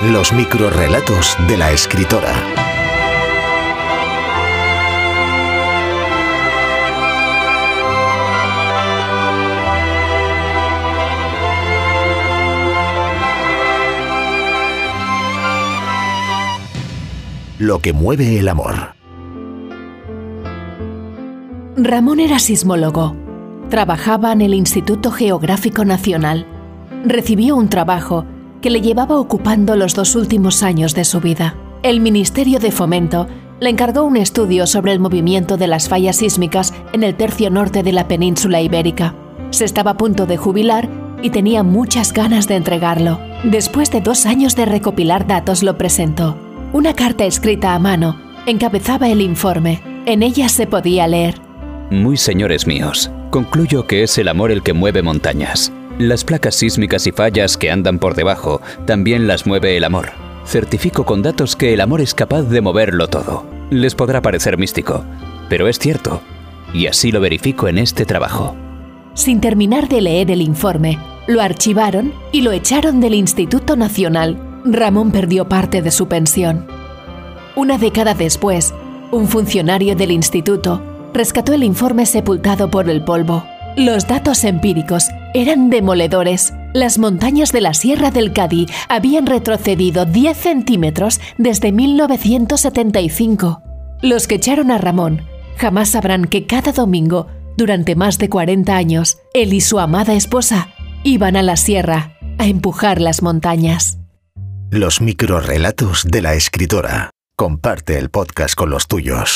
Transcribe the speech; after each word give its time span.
Los 0.00 0.32
microrrelatos 0.32 1.36
de 1.48 1.56
la 1.56 1.72
escritora. 1.72 2.32
Lo 17.58 17.80
que 17.80 17.92
mueve 17.92 18.38
el 18.38 18.46
amor. 18.46 18.94
Ramón 21.76 22.20
era 22.20 22.38
sismólogo. 22.38 23.16
Trabajaba 23.68 24.30
en 24.30 24.42
el 24.42 24.54
Instituto 24.54 25.10
Geográfico 25.10 25.84
Nacional. 25.84 26.46
Recibió 27.04 27.56
un 27.56 27.68
trabajo 27.68 28.24
que 28.60 28.70
le 28.70 28.80
llevaba 28.80 29.18
ocupando 29.18 29.76
los 29.76 29.94
dos 29.94 30.16
últimos 30.16 30.62
años 30.62 30.94
de 30.94 31.04
su 31.04 31.20
vida. 31.20 31.54
El 31.82 32.00
Ministerio 32.00 32.58
de 32.58 32.72
Fomento 32.72 33.28
le 33.60 33.70
encargó 33.70 34.04
un 34.04 34.16
estudio 34.16 34.66
sobre 34.66 34.92
el 34.92 35.00
movimiento 35.00 35.56
de 35.56 35.66
las 35.66 35.88
fallas 35.88 36.16
sísmicas 36.16 36.72
en 36.92 37.02
el 37.02 37.14
tercio 37.14 37.50
norte 37.50 37.82
de 37.82 37.92
la 37.92 38.08
península 38.08 38.60
ibérica. 38.60 39.14
Se 39.50 39.64
estaba 39.64 39.92
a 39.92 39.96
punto 39.96 40.26
de 40.26 40.36
jubilar 40.36 40.88
y 41.22 41.30
tenía 41.30 41.62
muchas 41.62 42.12
ganas 42.12 42.46
de 42.46 42.56
entregarlo. 42.56 43.18
Después 43.44 43.90
de 43.90 44.00
dos 44.00 44.26
años 44.26 44.54
de 44.54 44.66
recopilar 44.66 45.26
datos 45.26 45.62
lo 45.62 45.76
presentó. 45.78 46.36
Una 46.72 46.94
carta 46.94 47.24
escrita 47.24 47.74
a 47.74 47.78
mano 47.78 48.20
encabezaba 48.46 49.08
el 49.08 49.20
informe. 49.20 49.82
En 50.06 50.22
ella 50.22 50.48
se 50.48 50.66
podía 50.66 51.06
leer. 51.06 51.40
Muy 51.90 52.16
señores 52.16 52.66
míos, 52.66 53.10
concluyo 53.30 53.86
que 53.86 54.02
es 54.02 54.18
el 54.18 54.28
amor 54.28 54.50
el 54.50 54.62
que 54.62 54.72
mueve 54.72 55.02
montañas. 55.02 55.72
Las 55.98 56.22
placas 56.22 56.54
sísmicas 56.54 57.08
y 57.08 57.12
fallas 57.12 57.56
que 57.56 57.72
andan 57.72 57.98
por 57.98 58.14
debajo 58.14 58.60
también 58.86 59.26
las 59.26 59.46
mueve 59.48 59.76
el 59.76 59.82
amor. 59.82 60.10
Certifico 60.46 61.04
con 61.04 61.22
datos 61.22 61.56
que 61.56 61.74
el 61.74 61.80
amor 61.80 62.00
es 62.00 62.14
capaz 62.14 62.42
de 62.42 62.60
moverlo 62.60 63.08
todo. 63.08 63.44
Les 63.70 63.96
podrá 63.96 64.22
parecer 64.22 64.58
místico, 64.58 65.04
pero 65.48 65.66
es 65.66 65.80
cierto, 65.80 66.22
y 66.72 66.86
así 66.86 67.10
lo 67.10 67.20
verifico 67.20 67.66
en 67.66 67.78
este 67.78 68.06
trabajo. 68.06 68.54
Sin 69.14 69.40
terminar 69.40 69.88
de 69.88 70.00
leer 70.00 70.30
el 70.30 70.40
informe, 70.40 71.00
lo 71.26 71.42
archivaron 71.42 72.14
y 72.30 72.42
lo 72.42 72.52
echaron 72.52 73.00
del 73.00 73.14
Instituto 73.14 73.74
Nacional. 73.74 74.38
Ramón 74.64 75.10
perdió 75.10 75.48
parte 75.48 75.82
de 75.82 75.90
su 75.90 76.06
pensión. 76.06 76.64
Una 77.56 77.76
década 77.76 78.14
después, 78.14 78.72
un 79.10 79.26
funcionario 79.26 79.96
del 79.96 80.12
instituto 80.12 80.80
rescató 81.12 81.54
el 81.54 81.64
informe 81.64 82.06
sepultado 82.06 82.70
por 82.70 82.88
el 82.88 83.02
polvo. 83.02 83.44
Los 83.78 84.06
datos 84.08 84.42
empíricos 84.42 85.08
eran 85.34 85.70
demoledores. 85.70 86.52
Las 86.74 86.98
montañas 86.98 87.52
de 87.52 87.60
la 87.60 87.74
Sierra 87.74 88.10
del 88.10 88.32
Cadí 88.32 88.66
habían 88.88 89.24
retrocedido 89.24 90.04
10 90.04 90.36
centímetros 90.36 91.20
desde 91.38 91.70
1975. 91.70 93.62
Los 94.02 94.26
que 94.26 94.34
echaron 94.34 94.72
a 94.72 94.78
Ramón 94.78 95.22
jamás 95.58 95.90
sabrán 95.90 96.24
que 96.24 96.44
cada 96.44 96.72
domingo, 96.72 97.28
durante 97.56 97.94
más 97.94 98.18
de 98.18 98.28
40 98.28 98.74
años, 98.74 99.18
él 99.32 99.54
y 99.54 99.60
su 99.60 99.78
amada 99.78 100.14
esposa 100.14 100.70
iban 101.04 101.36
a 101.36 101.42
la 101.42 101.56
sierra 101.56 102.18
a 102.38 102.48
empujar 102.48 103.00
las 103.00 103.22
montañas. 103.22 103.98
Los 104.72 105.00
microrrelatos 105.00 106.02
de 106.04 106.20
la 106.20 106.34
escritora. 106.34 107.10
Comparte 107.36 107.96
el 107.96 108.10
podcast 108.10 108.56
con 108.56 108.70
los 108.70 108.88
tuyos. 108.88 109.30